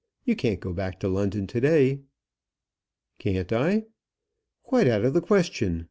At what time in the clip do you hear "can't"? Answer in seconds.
0.35-0.59, 3.19-3.53